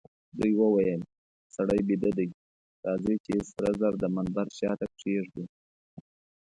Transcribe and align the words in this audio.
دوی 0.39 0.53
وویل: 0.57 1.01
سړی 1.55 1.79
بیده 1.87 2.09
دئ، 2.17 2.27
راځئ 2.85 3.15
چي 3.25 3.35
سره 3.51 3.69
زر 3.79 3.93
د 3.99 4.03
منبر 4.15 4.47
شاته 4.59 4.85
کښېږدو. 4.97 5.43